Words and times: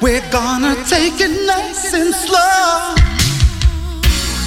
We're 0.00 0.22
gonna 0.30 0.76
take 0.84 1.20
it 1.20 1.44
nice 1.44 1.92
and 1.92 2.14
slow. 2.14 2.94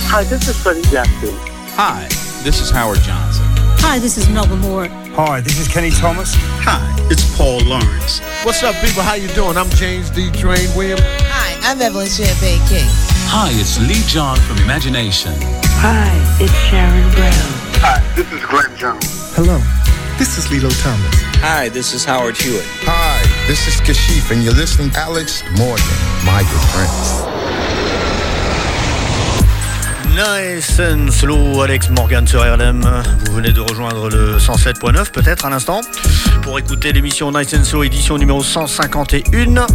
Hi, 0.07 0.23
this 0.23 0.47
is 0.47 0.55
Freddie 0.55 0.81
Jackson. 0.83 1.35
Hi, 1.75 2.07
this 2.41 2.61
is 2.61 2.69
Howard 2.71 2.99
Johnson. 2.99 3.43
Hi, 3.83 3.99
this 3.99 4.17
is 4.17 4.29
Melba 4.29 4.55
Moore. 4.55 4.87
Hi, 5.19 5.41
this 5.41 5.59
is 5.59 5.67
Kenny 5.67 5.91
Thomas. 5.91 6.31
Hi, 6.63 6.79
it's 7.11 7.35
Paul 7.35 7.59
Lawrence. 7.65 8.21
What's 8.45 8.63
up, 8.63 8.75
people? 8.75 9.03
How 9.03 9.15
you 9.15 9.27
doing? 9.35 9.57
I'm 9.57 9.69
James 9.71 10.09
D. 10.09 10.31
Train 10.31 10.71
Williams. 10.73 11.01
Hi, 11.03 11.59
I'm 11.69 11.81
Evelyn 11.81 12.07
Champagne 12.07 12.63
King. 12.69 12.87
Hi, 13.27 13.51
it's 13.51 13.77
Lee 13.77 14.07
John 14.07 14.37
from 14.47 14.55
Imagination. 14.59 15.33
Hi, 15.83 16.15
it's 16.39 16.55
Sharon 16.71 17.11
Brown. 17.11 17.51
Hi, 17.83 17.99
this 18.15 18.31
is 18.31 18.39
Glenn 18.45 18.71
Jones. 18.77 19.35
Hello, 19.35 19.59
this 20.17 20.37
is 20.37 20.49
Lilo 20.49 20.69
Thomas. 20.79 21.11
Hi, 21.43 21.67
this 21.67 21.93
is 21.93 22.05
Howard 22.05 22.37
Hewitt. 22.37 22.63
Hi, 22.87 23.10
this 23.47 23.67
is 23.67 23.81
Kashif, 23.81 24.31
and 24.31 24.43
you're 24.43 24.53
listening 24.53 24.89
to 24.91 24.99
Alex 24.99 25.43
Morgan, 25.57 25.85
my 26.25 26.43
good 26.43 26.65
friends. 26.71 27.41
Nice 30.15 30.79
and 30.79 31.09
slow, 31.11 31.63
Alex 31.63 31.89
Morgan 31.89 32.27
sur 32.27 32.41
RLM. 32.41 32.81
Vous 33.25 33.33
venez 33.33 33.51
de 33.51 33.61
rejoindre 33.61 34.09
le 34.09 34.37
107.9 34.37 35.11
peut-être 35.11 35.45
à 35.45 35.49
l'instant 35.49 35.81
pour 36.41 36.59
écouter 36.59 36.91
l'émission 36.91 37.31
Nice 37.31 37.53
and 37.53 37.63
Slow 37.63 37.83
édition 37.83 38.17
numéro 38.17 38.43
151. 38.43 39.65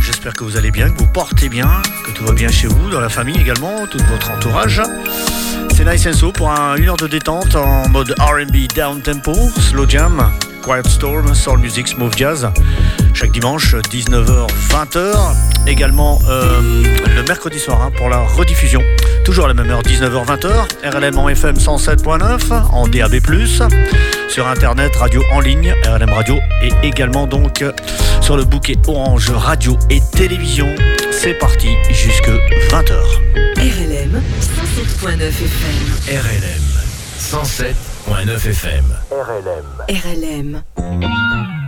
J'espère 0.00 0.34
que 0.34 0.44
vous 0.44 0.56
allez 0.56 0.70
bien, 0.70 0.90
que 0.90 0.98
vous 0.98 1.06
portez 1.06 1.48
bien, 1.48 1.68
que 2.04 2.10
tout 2.10 2.24
va 2.24 2.32
bien 2.32 2.48
chez 2.48 2.66
vous, 2.66 2.90
dans 2.90 3.00
la 3.00 3.08
famille 3.08 3.40
également, 3.40 3.86
tout 3.86 3.98
votre 4.10 4.30
entourage. 4.30 4.82
C'est 5.76 5.84
Nice 5.84 6.06
and 6.06 6.14
Slow 6.14 6.32
pour 6.32 6.50
un, 6.50 6.76
une 6.76 6.88
heure 6.88 6.96
de 6.96 7.06
détente 7.06 7.54
en 7.54 7.88
mode 7.88 8.14
R&B 8.18 8.66
down 8.74 9.00
tempo, 9.00 9.34
slow 9.70 9.88
jam, 9.88 10.30
quiet 10.60 10.86
storm, 10.86 11.34
soul 11.34 11.58
music, 11.58 11.88
smooth 11.88 12.16
jazz. 12.16 12.48
Chaque 13.14 13.32
dimanche, 13.32 13.74
19h, 13.74 14.46
20h. 14.70 15.34
Également 15.66 16.18
euh, 16.28 16.60
le 17.14 17.22
mercredi 17.24 17.58
soir 17.58 17.82
hein, 17.82 17.90
pour 17.96 18.08
la 18.08 18.20
rediffusion. 18.20 18.82
Toujours 19.24 19.46
à 19.46 19.48
la 19.48 19.54
même 19.54 19.70
heure, 19.70 19.82
19h, 19.82 20.26
20h. 20.26 20.90
RLM 20.90 21.18
en 21.18 21.28
FM 21.28 21.56
107.9, 21.56 22.52
en 22.72 22.88
DAB+, 22.88 23.20
sur 24.28 24.46
Internet, 24.46 24.96
radio 24.96 25.22
en 25.32 25.40
ligne, 25.40 25.74
RLM 25.84 26.10
Radio, 26.10 26.36
et 26.62 26.86
également 26.86 27.26
donc 27.26 27.64
sur 28.20 28.36
le 28.36 28.44
bouquet 28.44 28.76
Orange 28.86 29.30
Radio 29.30 29.76
et 29.90 30.00
Télévision. 30.12 30.74
C'est 31.10 31.34
parti 31.34 31.68
jusque 31.90 32.30
20h. 32.70 32.94
RLM 33.56 34.22
107.9 35.02 35.20
FM. 35.20 36.18
RLM 36.20 36.70
107.9 37.18 37.89
FM. 38.06 38.84
RLM. 39.10 40.62
RLM. 40.76 41.59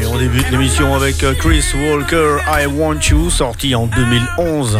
Et 0.00 0.06
on 0.06 0.16
débute 0.16 0.50
l'émission 0.50 0.94
avec 0.94 1.22
euh, 1.24 1.34
Chris 1.34 1.62
Walker, 1.74 2.38
I 2.48 2.64
Want 2.64 3.00
You, 3.10 3.28
sorti 3.28 3.74
en 3.74 3.86
2011. 3.86 4.78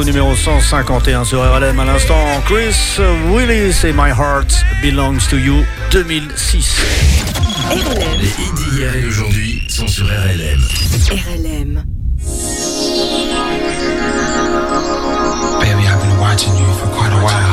numéro 0.00 0.34
151 0.34 1.24
sur 1.24 1.40
RLM 1.40 1.78
à 1.78 1.84
l'instant. 1.84 2.24
Chris 2.46 2.74
Willis 3.28 3.76
et 3.84 3.92
My 3.92 4.10
Heart 4.10 4.64
Belongs 4.82 5.18
to 5.28 5.36
You 5.36 5.64
2006. 5.90 6.76
Les 8.18 8.26
hits 8.26 8.52
d'hier 8.56 8.96
et 8.96 9.02
d'aujourd'hui 9.02 9.62
sont 9.68 9.86
sur 9.86 10.06
RLM. 10.06 10.60
RLM. 11.10 11.84
Baby, 15.60 15.86
I've 15.86 16.00
been 16.00 16.18
watching 16.20 16.54
you 16.56 16.72
for 16.74 16.88
quite 16.96 17.12
a 17.12 17.20
while. 17.22 17.52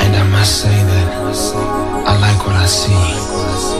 And 0.00 0.16
I 0.16 0.22
must 0.30 0.62
say 0.62 0.74
that 0.74 1.08
I 2.06 2.18
like 2.18 2.46
what 2.46 2.56
I 2.56 2.66
see. 2.66 3.79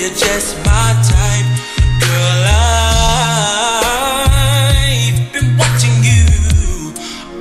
you're 0.00 0.08
just 0.08 0.56
my 0.64 0.94
type, 1.04 1.44
girl. 2.00 2.44
I've 4.88 5.32
been 5.34 5.58
watching 5.58 6.02
you 6.02 6.24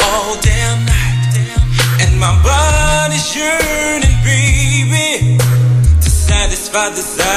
all 0.03 0.35
damn 0.41 0.85
night, 0.85 1.37
and 2.01 2.19
my 2.19 2.35
body's 2.43 3.33
yearning, 3.33 4.17
baby, 4.25 5.37
to 6.01 6.09
satisfy 6.09 6.89
the. 6.89 7.28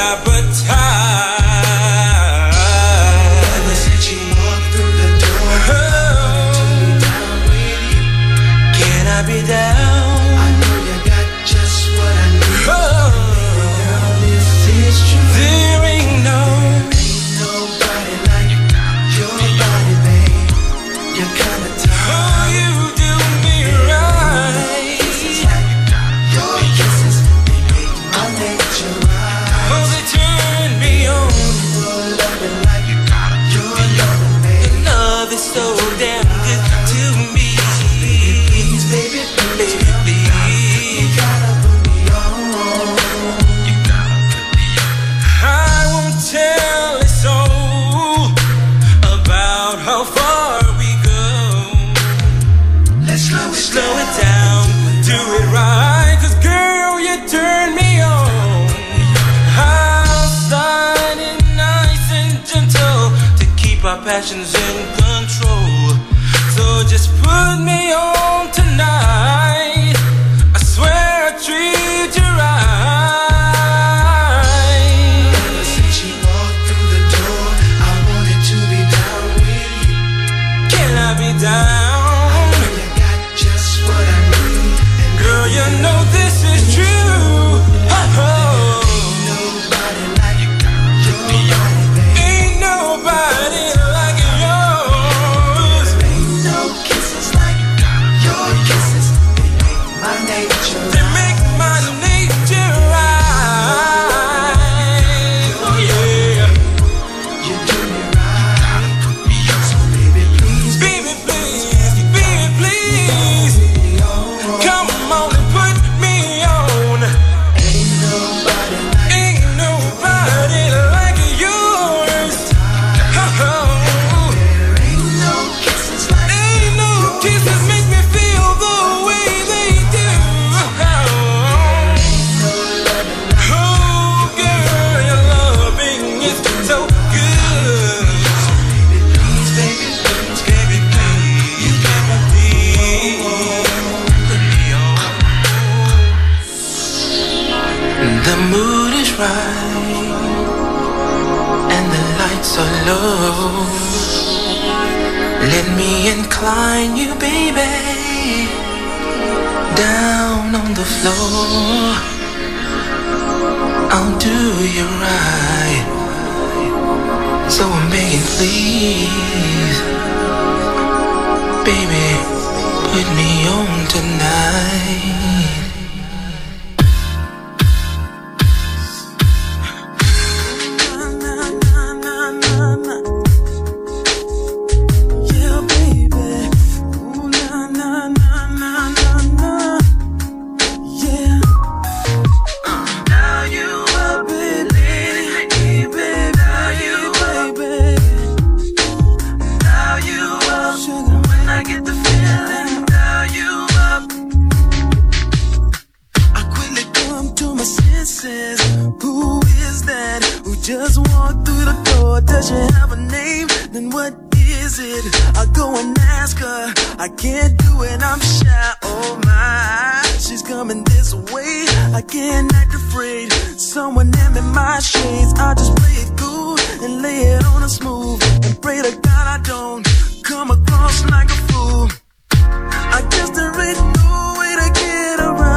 Just 210.63 210.97
walk 210.97 211.45
through 211.45 211.65
the 211.65 211.75
door. 211.91 212.21
Does 212.21 212.47
she 212.47 212.55
have 212.79 212.93
a 212.93 212.95
name? 212.95 213.49
Then 213.73 213.89
what 213.89 214.13
is 214.33 214.79
it? 214.79 215.03
I'll 215.35 215.51
go 215.51 215.75
and 215.75 215.97
ask 215.99 216.37
her. 216.37 216.73
I 216.97 217.09
can't 217.09 217.57
do 217.57 217.83
it. 217.83 218.01
I'm 218.01 218.21
shy. 218.21 218.73
Oh 218.81 219.19
my. 219.25 220.01
She's 220.19 220.41
coming 220.41 220.85
this 220.85 221.13
way. 221.13 221.65
I 221.93 222.01
can't 222.01 222.53
act 222.55 222.73
afraid. 222.73 223.33
Someone 223.59 224.07
in 224.07 224.45
my 224.55 224.79
shades. 224.79 225.33
I 225.37 225.53
just 225.53 225.75
play 225.75 225.95
it 226.03 226.17
cool 226.17 226.57
and 226.81 227.01
lay 227.01 227.23
it 227.35 227.45
on 227.45 227.63
a 227.63 227.67
smooth. 227.67 228.23
And 228.45 228.61
pray 228.61 228.81
to 228.81 228.91
God 229.01 229.27
I 229.35 229.41
don't 229.43 229.85
come 230.23 230.49
across 230.49 231.03
like 231.11 231.27
a 231.27 231.39
fool. 231.51 231.89
I 232.31 233.05
guess 233.11 233.31
there 233.31 233.51
ain't 233.67 233.79
no 233.99 234.35
way 234.39 234.55
to 234.61 234.71
get 234.79 235.19
around. 235.19 235.52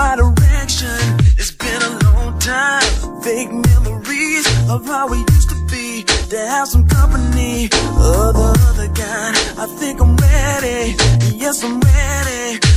My 0.00 0.16
direction. 0.16 0.98
It's 1.36 1.50
been 1.50 1.82
a 1.82 1.92
long 2.04 2.38
time, 2.38 2.90
fake 3.20 3.52
memories 3.52 4.46
of 4.70 4.86
how 4.86 5.06
we 5.08 5.18
used 5.18 5.50
to 5.50 5.58
be. 5.70 6.04
To 6.30 6.38
have 6.38 6.68
some 6.68 6.88
company 6.88 7.64
of 7.64 8.32
the 8.40 8.50
other 8.68 8.88
kind. 9.02 9.34
I 9.62 9.66
think 9.78 10.00
I'm 10.00 10.16
ready. 10.16 10.96
Yes, 11.36 11.62
I'm 11.62 11.80
ready. 11.80 12.69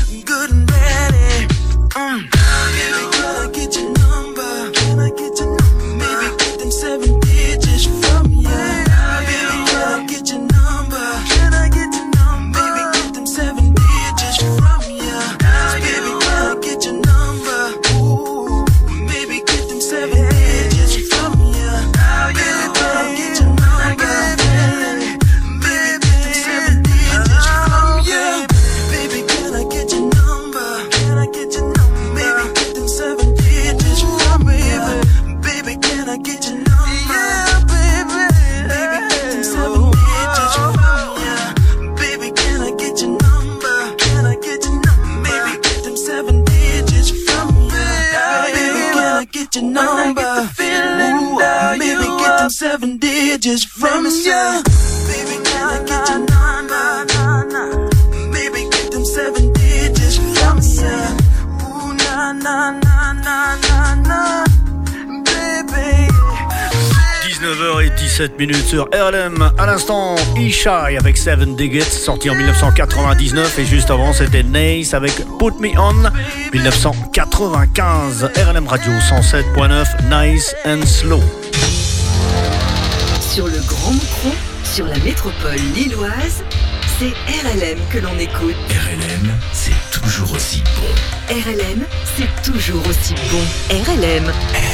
19h17 68.34 68.40
minutes 68.40 68.68
sur 68.68 68.88
RLM. 68.94 69.52
À 69.58 69.66
l'instant, 69.66 70.16
Ishai 70.38 70.98
avec 70.98 71.18
Seven 71.18 71.56
Digits, 71.56 71.82
sorti 71.84 72.30
en 72.30 72.36
1999. 72.36 73.60
Et 73.60 73.66
juste 73.66 73.90
avant, 73.92 74.14
c'était 74.14 74.44
Nace 74.44 74.94
avec 74.94 75.14
Put 75.40 75.60
Me 75.60 75.78
On, 75.78 76.10
1995. 76.54 78.30
RLM 78.36 78.68
Radio 78.68 78.92
107.9, 78.92 79.86
Nice 80.10 80.56
and 80.66 80.86
Slow. 80.86 81.22
Sur 83.22 83.48
le 83.48 83.60
Grand 83.68 83.94
Moucron, 83.94 84.32
sur 84.64 84.86
la 84.86 84.98
métropole 85.00 85.56
lilloise, 85.76 86.44
c'est 87.00 87.14
RLM 87.44 87.80
que 87.90 88.00
l'on 88.00 88.18
écoute. 88.20 88.56
RLM, 88.70 89.32
c'est 89.52 89.72
toujours 89.92 90.32
aussi 90.34 90.62
bon. 90.76 91.34
RLM, 91.34 91.84
c'est 92.16 92.52
toujours 92.52 92.88
aussi 92.88 93.16
bon. 93.32 93.42
RLM. 93.70 94.32
Baby, 94.54 94.73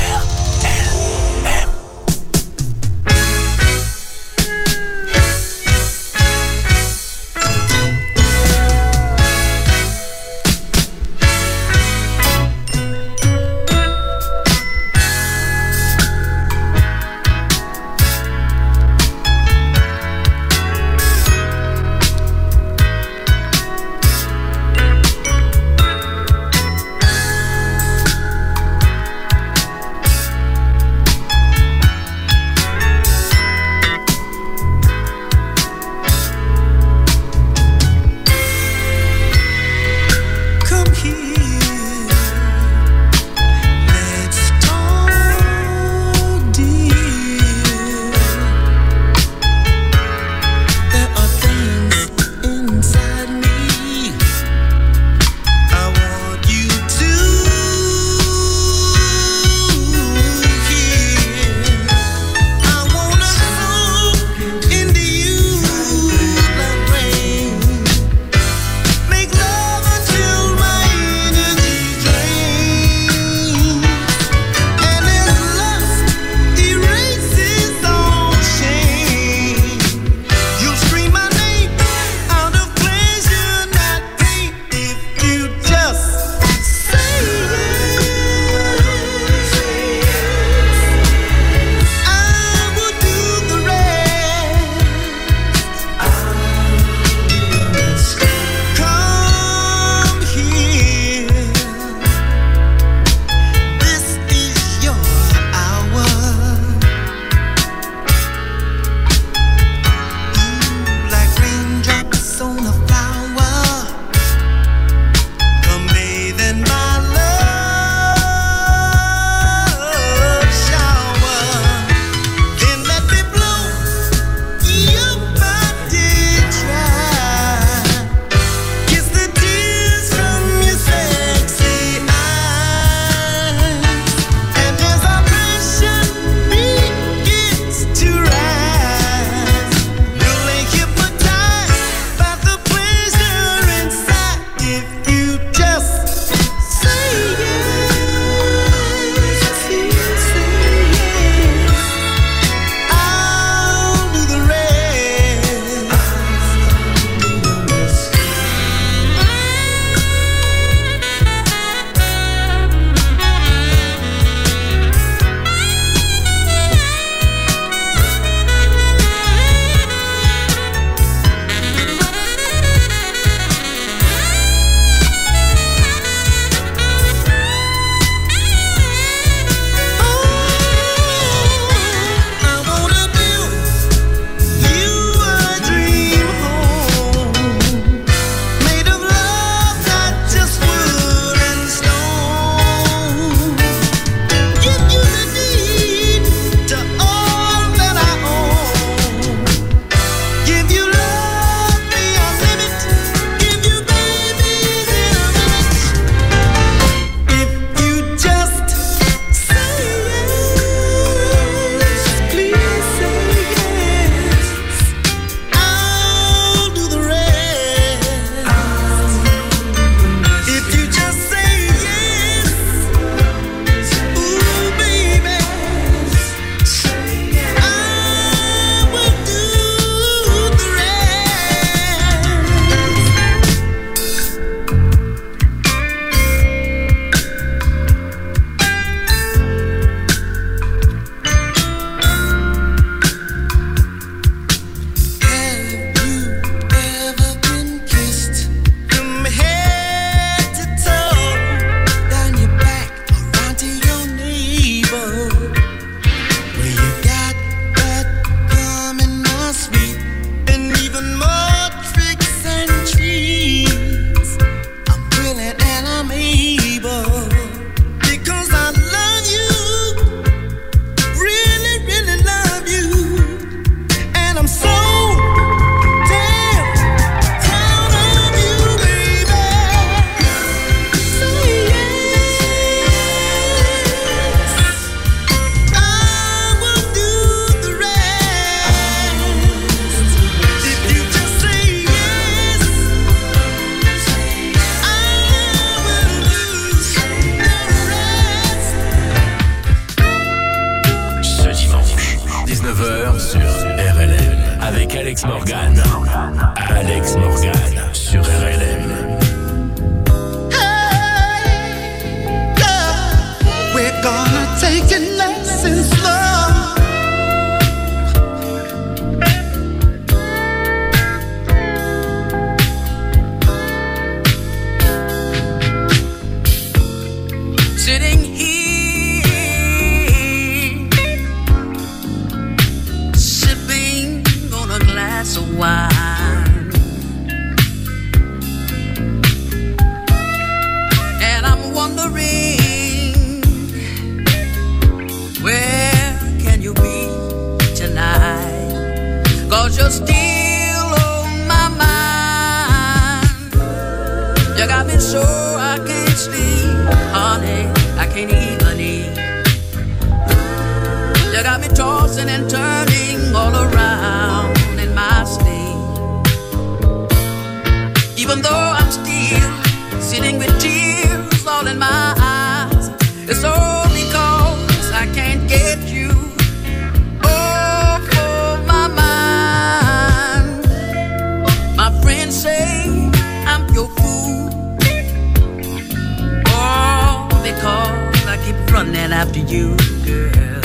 after 389.19 389.39
you, 389.39 389.75
girl. 390.05 390.61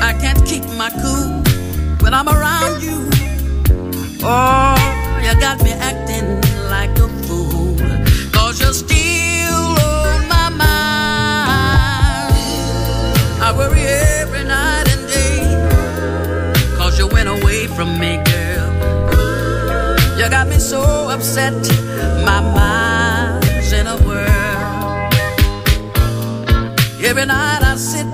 I 0.00 0.14
can't 0.20 0.40
keep 0.46 0.62
my 0.78 0.90
cool 1.02 1.42
when 2.02 2.14
I'm 2.14 2.28
around 2.28 2.80
you. 2.84 2.98
Oh, 4.22 4.76
you 5.24 5.32
got 5.40 5.60
me 5.64 5.72
acting 5.72 6.40
like 6.70 6.96
a 7.00 7.08
fool. 7.26 7.76
Cause 8.30 8.60
you're 8.60 8.72
still 8.72 9.64
on 9.90 10.28
my 10.28 10.48
mind. 10.50 12.32
I 13.42 13.52
worry 13.58 13.82
every 14.20 14.44
night 14.44 14.86
and 14.94 15.04
day. 15.08 16.76
Cause 16.76 16.96
you 16.96 17.08
went 17.08 17.28
away 17.28 17.66
from 17.66 17.98
me, 17.98 18.22
girl. 18.30 18.70
You 20.16 20.30
got 20.30 20.46
me 20.46 20.60
so 20.60 20.80
upset, 21.10 21.54
Every 27.12 27.26
night 27.26 27.62
I 27.62 27.76
sit 27.76 28.11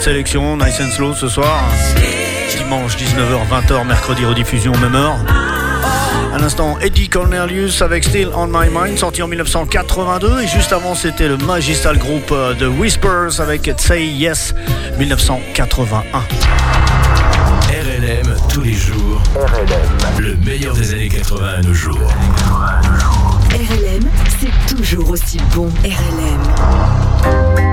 cette 0.00 0.12
sélection 0.12 0.56
Nice 0.56 0.80
and 0.80 0.90
Slow 0.92 1.14
ce 1.14 1.28
soir 1.28 1.60
Dimanche 2.56 2.96
19h, 2.96 3.48
20h, 3.50 3.86
mercredi 3.86 4.24
rediffusion 4.24 4.72
même 4.78 4.94
heure. 4.94 5.18
À 6.32 6.38
l'instant, 6.38 6.78
Eddie 6.80 7.08
Cornelius 7.08 7.82
avec 7.82 8.04
Still 8.04 8.30
on 8.34 8.46
My 8.46 8.68
Mind, 8.72 8.98
sorti 8.98 9.22
en 9.22 9.28
1982. 9.28 10.42
Et 10.42 10.46
juste 10.46 10.72
avant, 10.72 10.94
c'était 10.94 11.28
le 11.28 11.36
magistral 11.36 11.98
groupe 11.98 12.30
euh, 12.32 12.54
The 12.54 12.78
Whispers 12.78 13.40
avec 13.40 13.70
Say 13.76 14.06
Yes 14.06 14.54
1981. 14.98 16.02
RLM 17.68 18.36
tous 18.48 18.62
les 18.62 18.72
jours. 18.72 19.22
RLM. 19.34 20.20
Le 20.20 20.36
meilleur 20.46 20.74
des 20.74 20.94
années 20.94 21.08
80 21.08 21.46
à 21.58 21.60
nos 21.62 21.74
jours. 21.74 22.10
RLM, 23.50 24.08
c'est 24.40 24.76
toujours 24.76 25.10
aussi 25.10 25.38
bon. 25.54 25.68
RLM. 25.84 27.69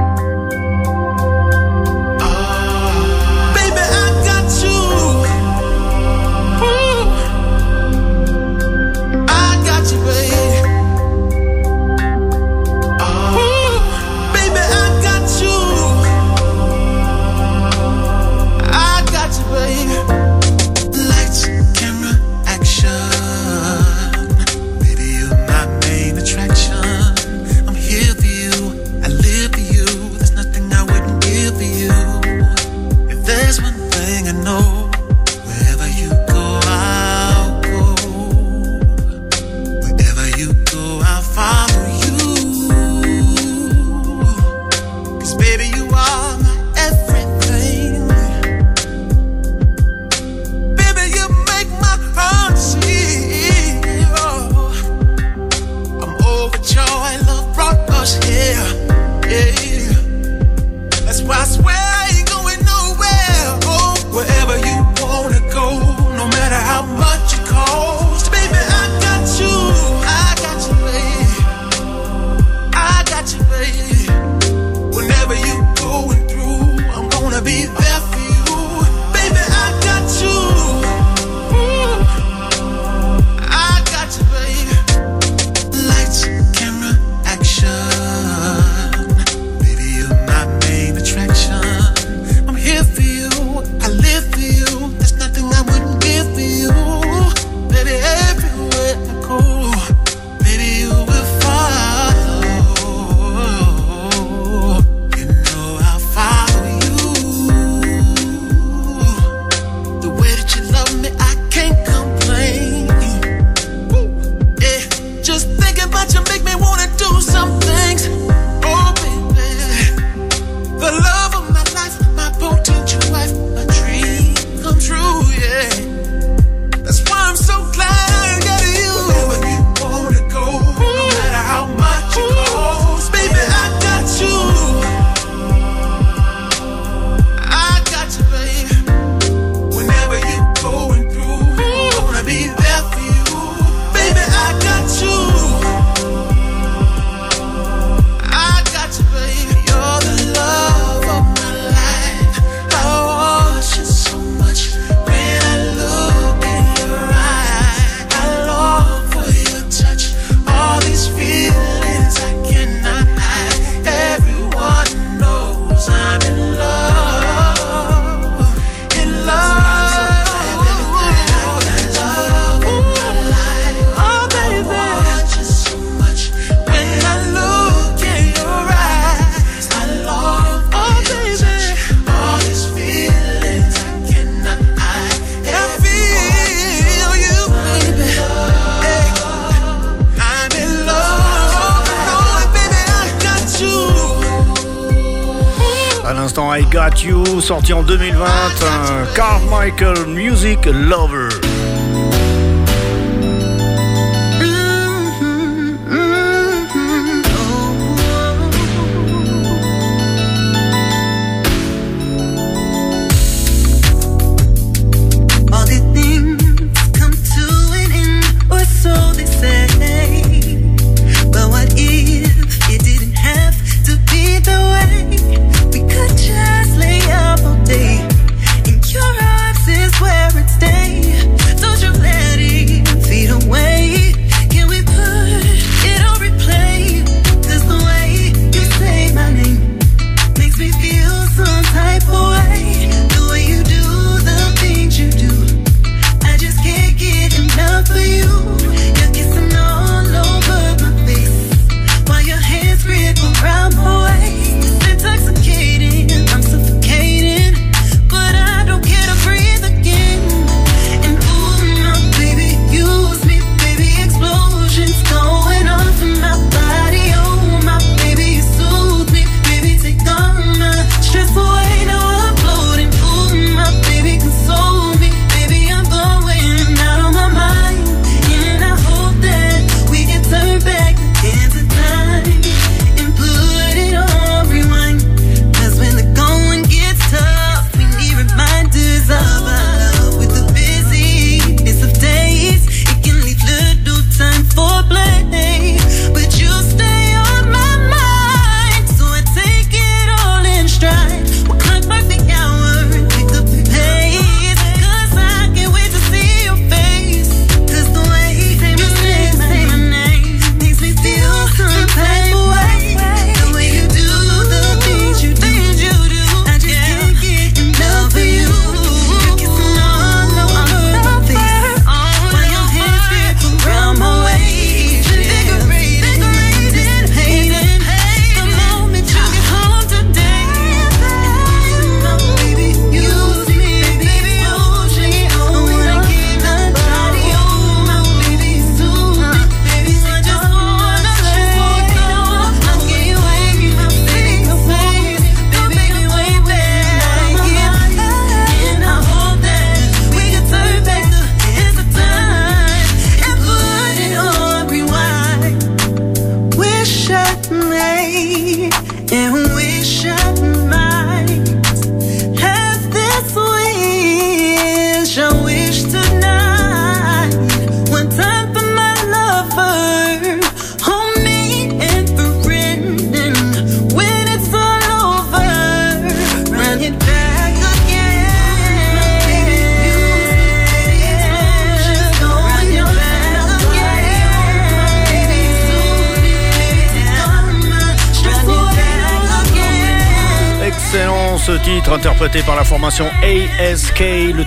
love 200.87 201.16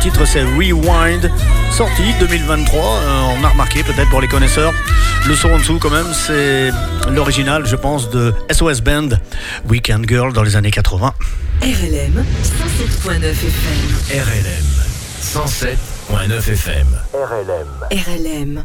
titre 0.00 0.24
c'est 0.24 0.42
Rewind, 0.42 1.30
sorti 1.70 2.02
2023. 2.20 2.80
Euh, 2.80 3.36
on 3.38 3.44
a 3.44 3.48
remarqué 3.48 3.82
peut-être 3.82 4.08
pour 4.08 4.22
les 4.22 4.28
connaisseurs. 4.28 4.72
Le 5.28 5.34
son 5.34 5.50
en 5.50 5.58
dessous 5.58 5.78
quand 5.78 5.90
même, 5.90 6.06
c'est 6.14 6.70
l'original 7.10 7.66
je 7.66 7.76
pense 7.76 8.08
de 8.08 8.32
SOS 8.50 8.80
Band, 8.80 9.10
Weekend 9.68 10.08
Girl 10.08 10.32
dans 10.32 10.42
les 10.42 10.56
années 10.56 10.70
80. 10.70 11.12
RLM 11.62 12.24
107.9 13.04 13.30
FM. 13.30 14.22
RLM 14.22 14.66
107.9 15.22 16.50
FM. 16.50 16.86
RLM. 17.12 17.68
RLM. 17.92 18.64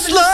Slow. 0.00 0.29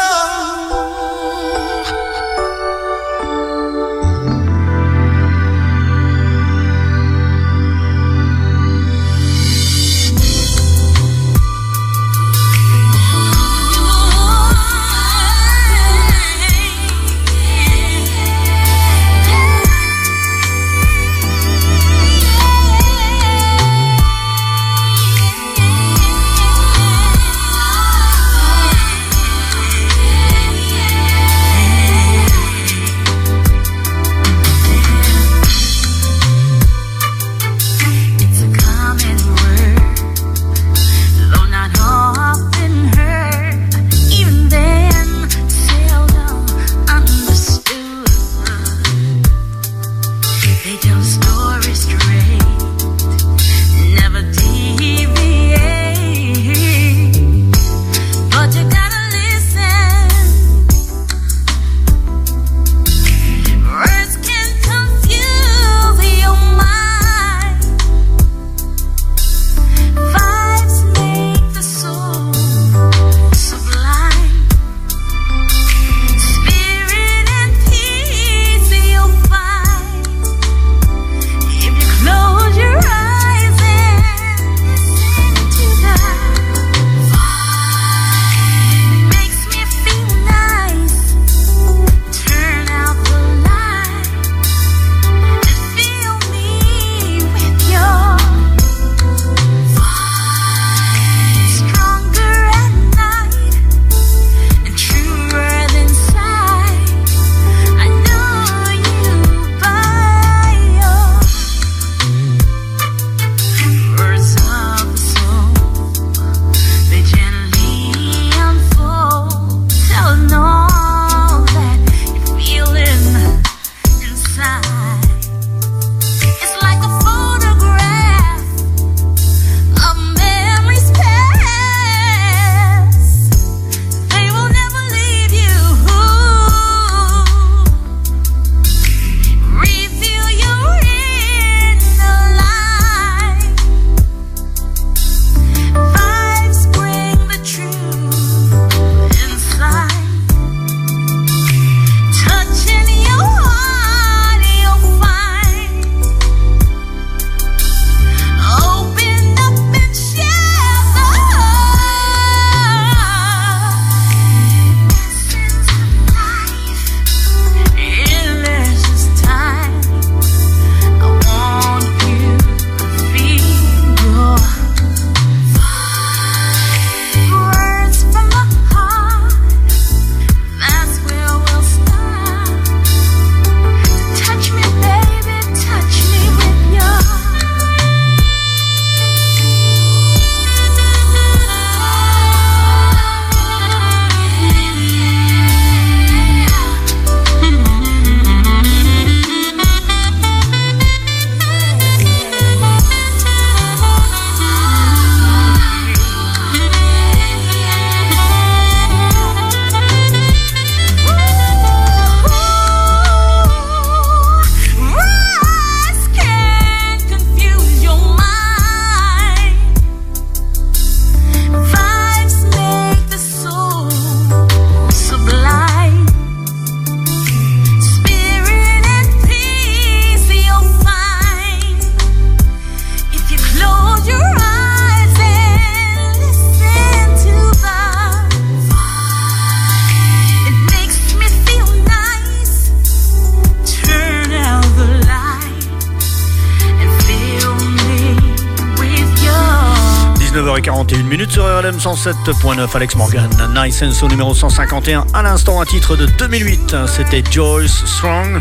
107.9, 251.87 252.69
Alex 252.75 252.97
Morgan. 252.97 253.31
Nice 253.55 253.81
and 253.81 253.93
So 253.93 254.09
numéro 254.09 254.35
151, 254.35 255.07
à 255.15 255.23
l'instant 255.23 255.61
un 255.61 255.65
titre 255.65 255.95
de 255.95 256.07
2008. 256.07 256.75
C'était 256.89 257.23
Joyce 257.31 257.85
Strong 257.85 258.41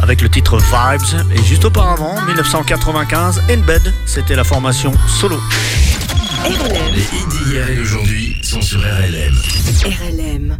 avec 0.00 0.20
le 0.20 0.28
titre 0.28 0.58
Vibes. 0.58 1.24
Et 1.32 1.40
juste 1.44 1.64
auparavant, 1.64 2.20
1995, 2.26 3.42
In 3.50 3.58
Bed, 3.58 3.94
c'était 4.04 4.34
la 4.34 4.42
formation 4.42 4.92
solo. 5.06 5.40
Les 6.92 7.02
hits 7.02 7.44
d'hier 7.44 7.70
et 7.70 7.78
aujourd'hui 7.78 8.36
sont 8.42 8.60
sur 8.60 8.80
RLM. 8.80 9.36
RLM. 9.84 10.58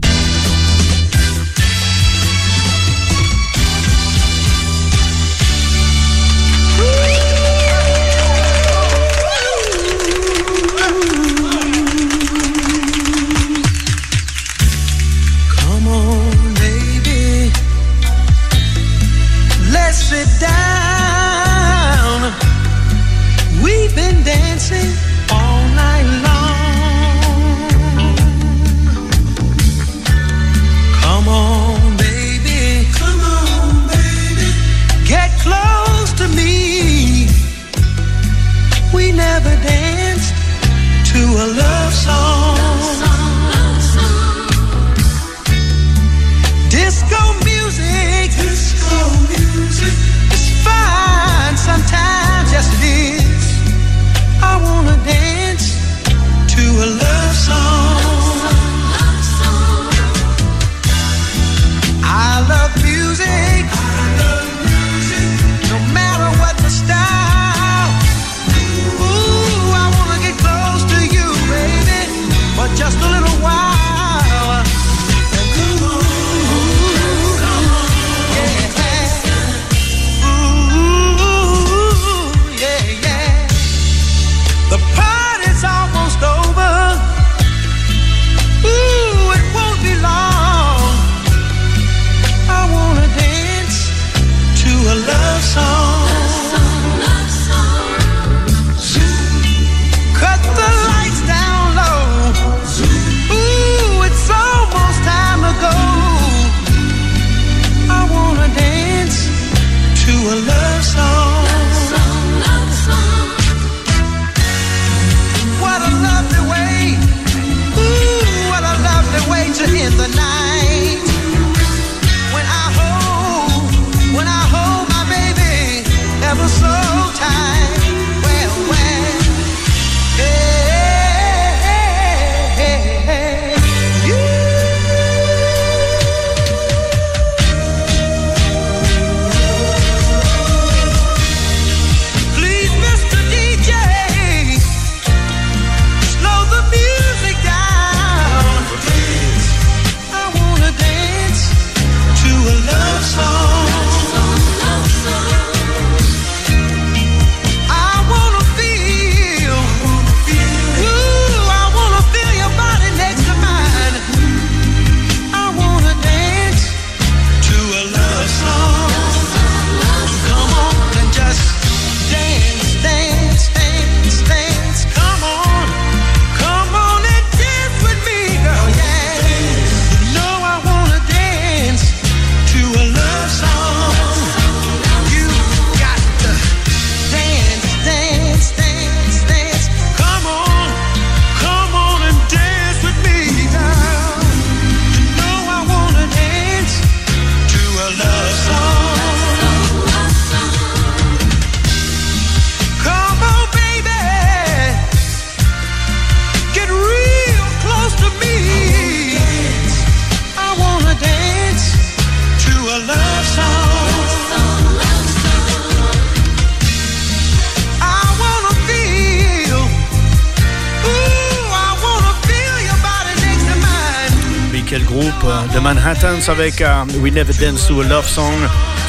Avec 226.28 226.60
euh, 226.60 226.84
We 227.00 227.12
Never 227.12 227.32
Dance 227.34 227.66
to 227.66 227.80
a 227.80 227.84
Love 227.84 228.08
Song, 228.08 228.34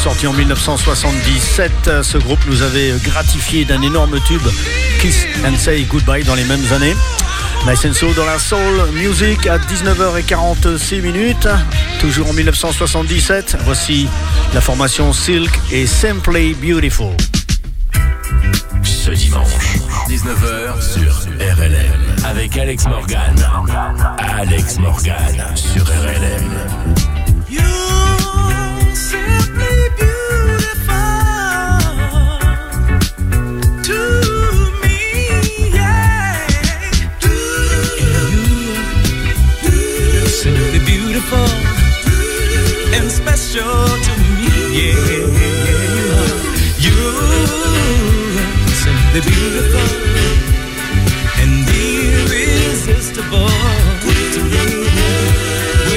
sorti 0.03 0.27
en 0.27 0.34
1977. 0.34 1.71
Euh, 1.88 2.03
ce 2.03 2.17
groupe 2.17 2.39
nous 2.47 2.61
avait 2.61 2.91
gratifié 3.03 3.65
d'un 3.65 3.81
énorme 3.81 4.19
tube 4.27 4.41
Kiss 4.99 5.25
and 5.43 5.57
Say 5.57 5.81
Goodbye 5.89 6.23
dans 6.23 6.36
les 6.36 6.43
mêmes 6.43 6.71
années. 6.71 6.95
Nice 7.67 7.86
and 7.86 7.93
Soul 7.93 8.13
dans 8.13 8.25
la 8.25 8.38
Soul 8.38 8.91
Music 8.93 9.47
à 9.47 9.57
19h46 9.57 11.01
minutes, 11.01 11.47
toujours 11.99 12.29
en 12.29 12.34
1977. 12.34 13.57
Voici 13.65 14.07
la 14.53 14.61
formation 14.61 15.11
Silk 15.11 15.51
et 15.71 15.88
Simply 15.88 16.53
Beautiful. 16.53 17.15
Ce 18.84 19.11
dimanche, 19.11 19.77
19h 20.07 20.81
sur 20.81 21.13
RLM, 21.39 22.25
avec 22.25 22.57
Alex 22.57 22.86
Morgan. 22.86 23.36
Alex 24.19 24.77
Morgan 24.77 25.45
sur 25.55 25.84
RLM. 25.84 27.12
beautiful 41.34 42.95
and 42.95 43.11
special 43.11 43.86
to 44.05 44.13
me. 44.38 44.51
Yeah, 44.77 45.07
you 46.84 46.97
simply 48.84 49.21
beautiful 49.21 49.89
and 51.41 51.53
irresistible 51.69 53.49
to 54.34 54.41
me. 54.51 54.67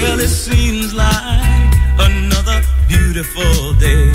Well, 0.01 0.21
it 0.21 0.29
seems 0.29 0.95
like 0.95 1.75
another 1.99 2.63
beautiful 2.89 3.75
day 3.75 4.11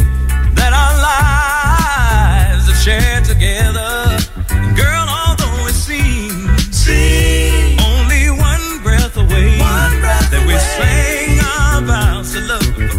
that 0.56 0.74
our 0.74 0.96
lives 1.10 2.68
have 2.68 2.78
shared 2.78 3.26
together. 3.26 3.71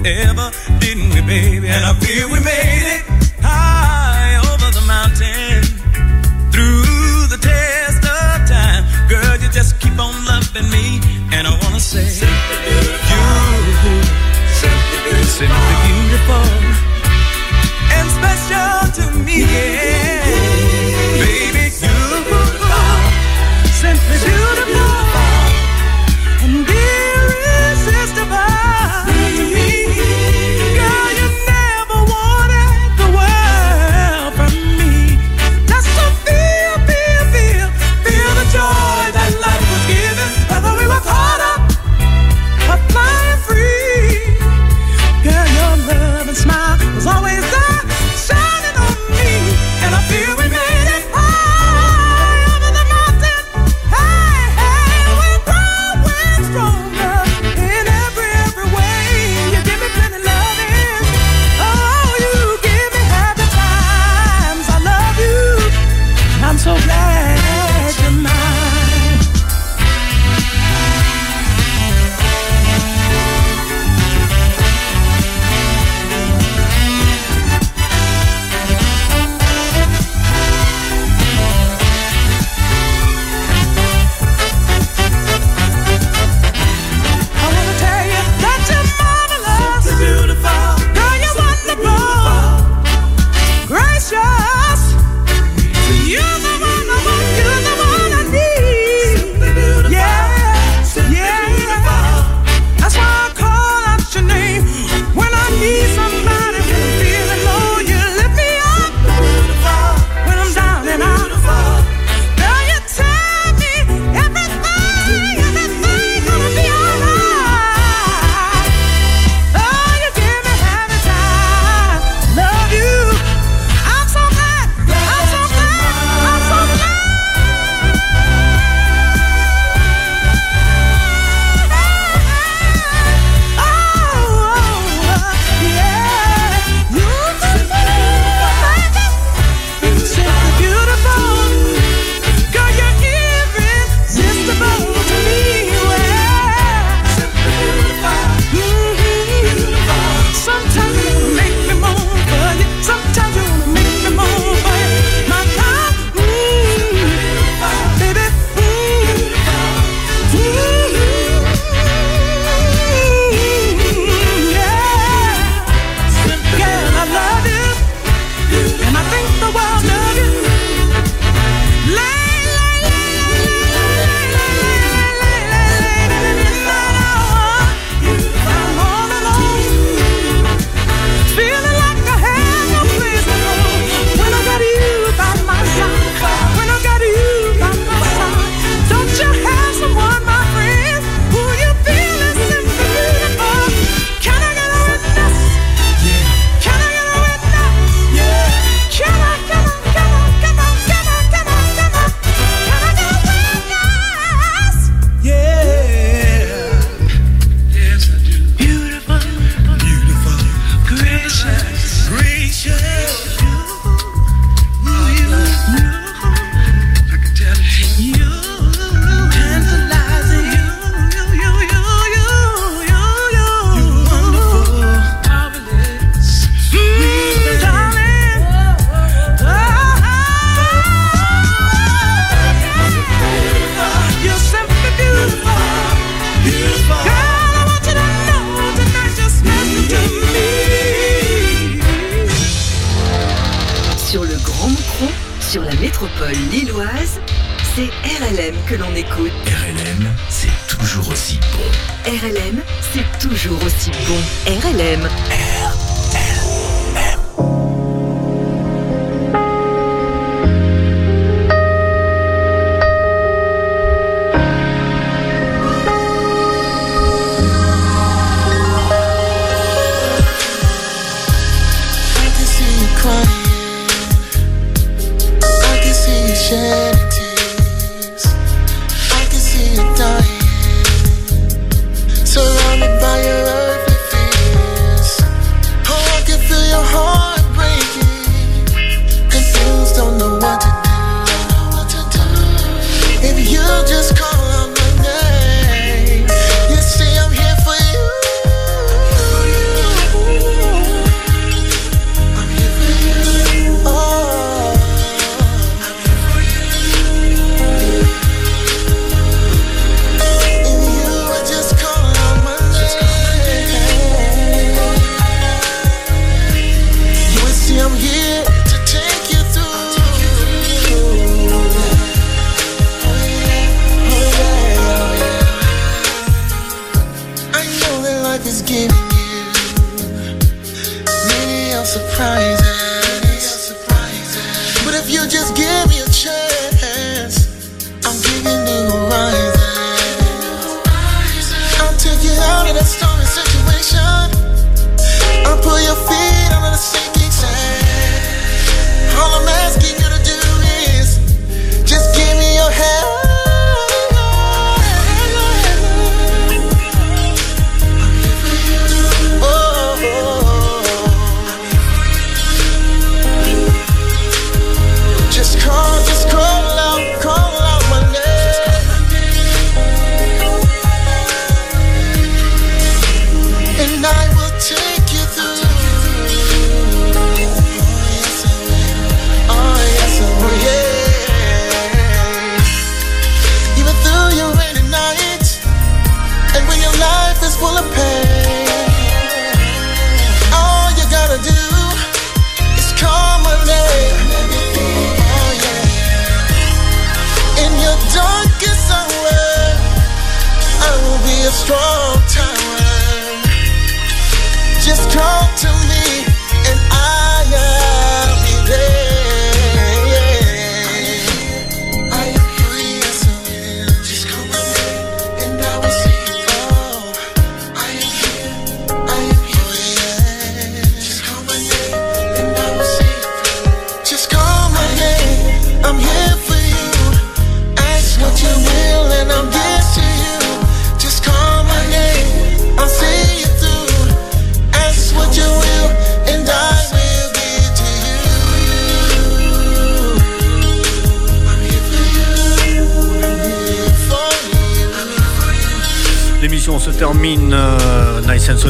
ever, 0.05 0.51
didn't 0.79 1.11
we, 1.15 1.21
baby? 1.23 1.69
And 1.69 1.85
I 1.85 1.93
feel 1.95 2.29
we 2.29 2.41
made 2.41 2.87
it 2.97 3.03
high 3.41 4.37
over 4.51 4.71
the 4.71 4.85
mountain, 4.87 5.63
through 6.53 7.27
the 7.29 7.39
test 7.41 8.03
of 8.05 8.49
time. 8.49 8.85
Girl, 9.09 9.37
you 9.43 9.49
just 9.51 9.81
keep 9.81 9.99
on 9.99 10.15
loving 10.25 10.69
me, 10.71 11.01
and 11.33 11.47
I 11.47 11.59
wanna 11.63 11.81
say, 11.81 12.07
simply 12.07 12.57
beautiful, 12.67 13.19
you, 13.85 14.03
simply 14.63 14.99
beautiful. 15.05 15.33
Simply 15.39 15.77
beautiful. 15.87 16.62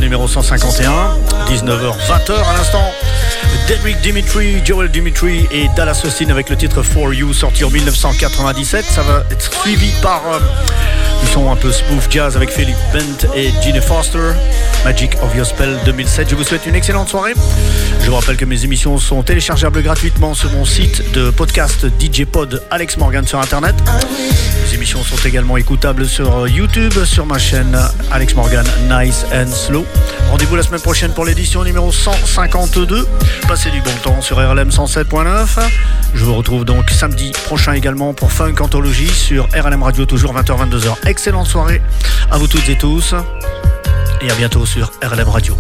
Numéro 0.01 0.29
151, 0.29 0.91
19h, 1.49 1.95
20h 2.09 2.33
à 2.33 2.57
l'instant. 2.57 2.93
Derek 3.67 4.01
Dimitri, 4.01 4.63
Joel 4.65 4.91
Dimitri 4.91 5.47
et 5.51 5.69
Dallas 5.77 6.03
Austin 6.05 6.31
avec 6.31 6.51
le 6.51 6.57
titre 6.57 6.83
For 6.83 7.13
You 7.13 7.33
sorti 7.33 7.65
en 7.65 7.71
1997. 7.71 8.85
Ça 8.85 9.03
va 9.03 9.25
être 9.31 9.53
suivi 9.53 9.91
par 10.01 10.23
euh, 10.33 10.39
du 11.23 11.31
son 11.31 11.51
un 11.51 11.57
peu 11.57 11.71
smooth 11.71 12.11
jazz 12.11 12.37
avec 12.37 12.51
Philip 12.51 12.77
Bent 12.93 13.29
et 13.35 13.51
Gene 13.63 13.81
Foster. 13.81 14.33
Magic 14.85 15.13
of 15.23 15.35
Your 15.37 15.47
Spell 15.47 15.79
2007. 15.85 16.29
Je 16.31 16.35
vous 16.35 16.43
souhaite 16.43 16.67
une 16.67 16.75
excellente 16.75 17.09
soirée. 17.09 17.35
Je 18.01 18.11
vous 18.11 18.17
rappelle 18.17 18.37
que 18.37 18.45
mes 18.45 18.65
émissions 18.65 18.99
sont 18.99 19.23
téléchargeables 19.23 19.83
gratuitement 19.83 20.35
sur 20.35 20.51
mon 20.53 20.65
site 20.65 21.13
de 21.13 21.31
podcast 21.31 21.87
DJ 22.01 22.25
Pod 22.25 22.63
Alex 22.71 22.97
Morgan 22.97 23.27
sur 23.27 23.39
internet. 23.39 23.75
Les 24.67 24.75
émissions 24.75 25.03
sont 25.03 25.17
également 25.27 25.57
écoutables 25.57 26.07
sur 26.07 26.49
YouTube, 26.49 27.05
sur 27.05 27.27
ma 27.27 27.39
chaîne 27.39 27.79
Alex 28.11 28.35
Morgan 28.35 28.67
Nice 28.91 29.25
and 29.33 29.53
Slow. 29.53 29.87
Rendez-vous 30.31 30.57
la 30.57 30.63
semaine 30.63 30.81
prochaine 30.81 31.13
pour 31.13 31.25
l'édition 31.25 31.63
numéro 31.63 31.93
152. 31.93 33.07
Passez 33.47 33.71
du 33.71 33.81
bon 33.83 33.93
temps 34.03 34.21
sur 34.21 34.39
RLM 34.39 34.71
107.9. 34.71 35.47
Je 36.15 36.25
vous 36.25 36.35
retrouve 36.35 36.65
donc 36.65 36.91
samedi 36.91 37.33
prochain 37.45 37.73
également 37.73 38.13
pour 38.15 38.33
Funk 38.33 38.55
Anthologie 38.61 39.09
sur 39.09 39.49
RLM 39.55 39.83
Radio, 39.83 40.07
toujours 40.07 40.35
20h-22h. 40.35 40.97
Excellente 41.13 41.47
soirée 41.47 41.83
à 42.31 42.39
vous 42.39 42.49
toutes 42.49 42.71
et 42.71 42.79
tous. 42.79 43.15
Et 44.23 44.31
à 44.31 44.35
bientôt 44.35 44.65
sur 44.65 44.91
RLM 45.03 45.29
Radio. 45.29 45.55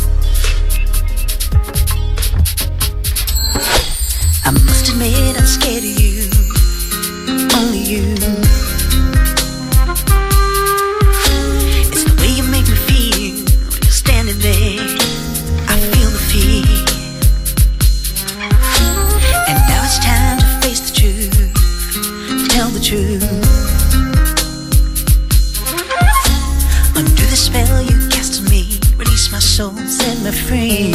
Free. 30.53 30.93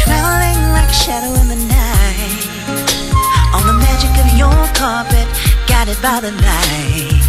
Traveling 0.00 0.60
like 0.76 0.90
a 0.96 0.98
shadow 1.04 1.32
in 1.42 1.48
the 1.54 1.60
night. 1.78 2.42
On 3.56 3.62
the 3.66 3.76
magic 3.86 4.12
of 4.22 4.28
your 4.38 4.60
carpet 4.80 5.26
Guided 5.66 6.00
by 6.00 6.20
the 6.20 6.30
light 6.46 7.24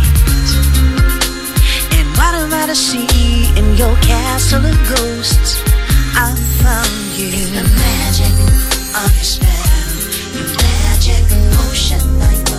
And 1.98 2.08
what 2.18 2.34
am 2.42 2.54
I 2.54 2.68
to 2.68 2.76
see 2.76 3.50
in 3.60 3.76
your 3.76 3.96
castle 4.10 4.64
of 4.64 4.78
ghosts? 4.94 5.64
I 6.14 6.30
found 6.62 7.06
you. 7.18 7.30
It's 7.34 7.50
the 7.58 7.66
magic 7.86 8.36
of 9.02 9.10
your 9.18 9.30
spell 9.34 9.92
Your 10.38 10.50
magic 10.62 11.24
potion 11.58 12.04
I 12.22 12.51